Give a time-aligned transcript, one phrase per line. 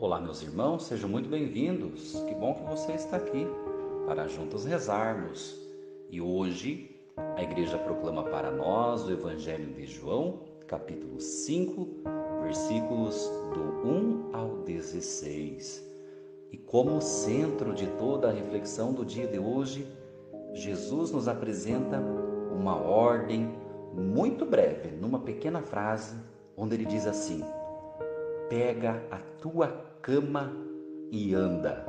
[0.00, 2.12] Olá, meus irmãos, sejam muito bem-vindos.
[2.28, 3.44] Que bom que você está aqui
[4.06, 5.60] para juntos rezarmos.
[6.08, 6.96] E hoje
[7.34, 11.88] a igreja proclama para nós o Evangelho de João, capítulo 5,
[12.44, 15.84] versículos do 1 ao 16.
[16.52, 19.84] E como centro de toda a reflexão do dia de hoje,
[20.52, 21.98] Jesus nos apresenta
[22.56, 23.52] uma ordem
[23.92, 26.16] muito breve, numa pequena frase,
[26.56, 27.42] onde ele diz assim:
[28.48, 30.50] Pega a tua cama
[31.12, 31.84] e anda.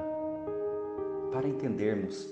[1.32, 2.30] Para entendermos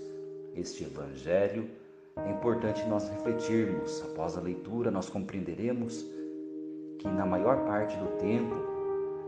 [0.53, 1.69] este Evangelho,
[2.17, 4.01] é importante nós refletirmos.
[4.01, 6.05] Após a leitura, nós compreenderemos
[6.99, 8.53] que, na maior parte do tempo,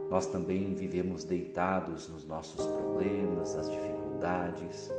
[0.10, 4.92] nós também vivemos deitados nos nossos problemas, as dificuldades,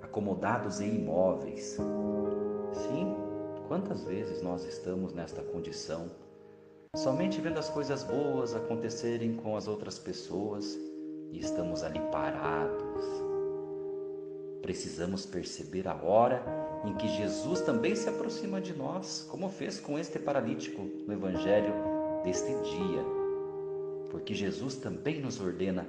[0.00, 1.76] acomodados em imóveis.
[2.72, 3.14] Sim,
[3.68, 6.08] quantas vezes nós estamos nesta condição?
[6.96, 10.78] Somente vendo as coisas boas acontecerem com as outras pessoas
[11.30, 13.04] e estamos ali parados.
[14.62, 16.42] Precisamos perceber a hora
[16.84, 21.72] em que Jesus também se aproxima de nós, como fez com este paralítico no Evangelho
[22.24, 23.04] deste dia.
[24.10, 25.86] Porque Jesus também nos ordena: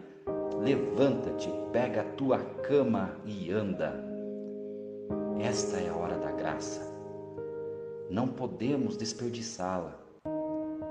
[0.61, 4.03] levanta-te, pega a tua cama e anda.
[5.39, 6.85] Esta é a hora da graça.
[8.09, 10.06] Não podemos desperdiçá-la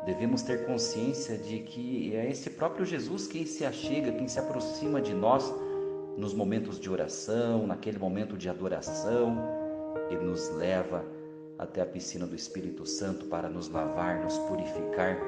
[0.06, 5.00] devemos ter consciência de que é esse próprio Jesus quem se achega, quem se aproxima
[5.00, 5.52] de nós
[6.16, 9.36] nos momentos de oração, naquele momento de adoração,
[10.10, 11.04] e nos leva
[11.58, 15.18] até a piscina do Espírito Santo para nos lavar, nos purificar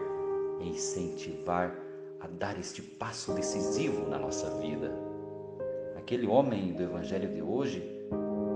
[0.60, 1.74] incentivar
[2.20, 4.92] a dar este passo decisivo na nossa vida.
[5.96, 7.80] Aquele homem do Evangelho de hoje,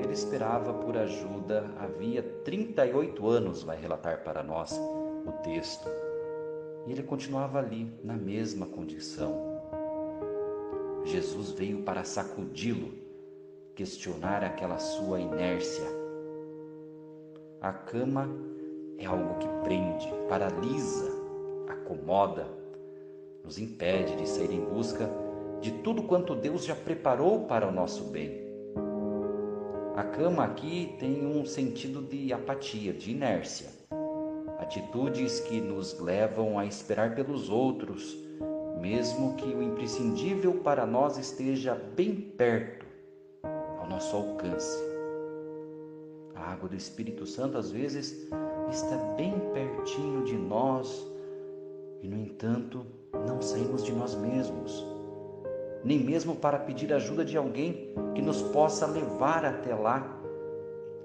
[0.02, 4.72] ele esperava por ajuda havia 38 anos, vai relatar para nós
[5.26, 5.88] o texto.
[6.86, 9.60] E ele continuava ali, na mesma condição.
[11.04, 12.92] Jesus veio para sacudi-lo,
[13.74, 15.86] questionar aquela sua inércia.
[17.60, 18.28] A cama
[18.98, 21.10] é algo que prende, paralisa,
[21.68, 22.46] acomoda,
[23.44, 25.08] nos impede de sair em busca
[25.60, 28.42] de tudo quanto Deus já preparou para o nosso bem.
[29.94, 33.81] A cama aqui tem um sentido de apatia, de inércia
[34.62, 38.16] atitudes que nos levam a esperar pelos outros,
[38.80, 42.86] mesmo que o imprescindível para nós esteja bem perto,
[43.78, 44.78] ao nosso alcance.
[46.34, 48.28] A água do Espírito Santo às vezes
[48.70, 51.04] está bem pertinho de nós
[52.00, 52.86] e, no entanto,
[53.26, 54.86] não saímos de nós mesmos,
[55.84, 60.18] nem mesmo para pedir ajuda de alguém que nos possa levar até lá.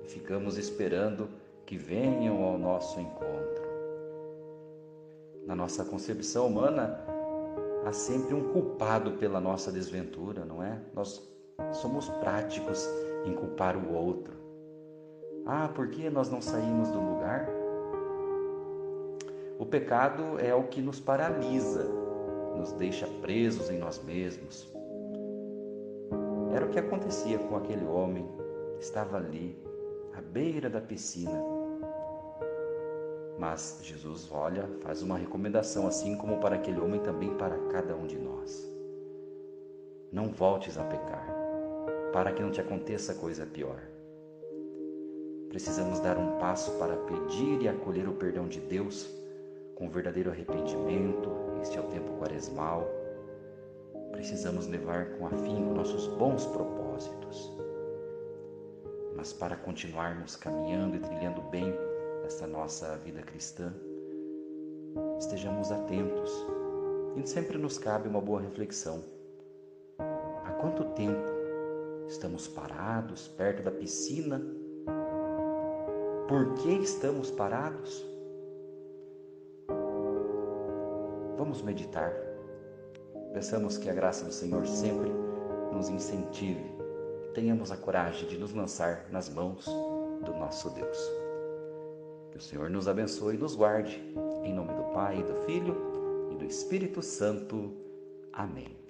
[0.06, 1.28] Ficamos esperando
[1.68, 3.68] que venham ao nosso encontro.
[5.46, 6.98] Na nossa concepção humana,
[7.86, 10.80] há sempre um culpado pela nossa desventura, não é?
[10.96, 11.22] Nós
[11.74, 12.88] somos práticos
[13.26, 14.34] em culpar o outro.
[15.46, 17.50] Ah, por que nós não saímos do lugar?
[19.60, 21.84] O pecado é o que nos paralisa,
[22.56, 24.74] nos deixa presos em nós mesmos.
[26.54, 28.26] Era o que acontecia com aquele homem,
[28.80, 29.62] estava ali,
[30.14, 31.57] à beira da piscina,
[33.38, 38.08] mas Jesus olha, faz uma recomendação, assim como para aquele homem, também para cada um
[38.08, 38.68] de nós.
[40.12, 41.28] Não voltes a pecar,
[42.12, 43.80] para que não te aconteça coisa pior.
[45.50, 49.10] Precisamos dar um passo para pedir e acolher o perdão de Deus
[49.76, 51.30] com verdadeiro arrependimento.
[51.62, 52.88] Este é o tempo quaresmal.
[54.12, 57.52] Precisamos levar com afinco nossos bons propósitos.
[59.16, 61.74] Mas para continuarmos caminhando e trilhando bem,
[62.28, 63.74] essa nossa vida cristã,
[65.18, 66.32] estejamos atentos.
[67.16, 69.02] E sempre nos cabe uma boa reflexão.
[70.44, 71.26] Há quanto tempo
[72.08, 74.42] estamos parados perto da piscina?
[76.28, 78.06] Por que estamos parados?
[81.38, 82.14] Vamos meditar.
[83.34, 85.10] Peçamos que a graça do Senhor sempre
[85.72, 86.76] nos incentive.
[87.34, 89.66] Tenhamos a coragem de nos lançar nas mãos
[90.24, 91.27] do nosso Deus.
[92.38, 94.00] Que o Senhor nos abençoe e nos guarde.
[94.44, 95.76] Em nome do Pai, do Filho
[96.32, 97.74] e do Espírito Santo.
[98.32, 98.87] Amém.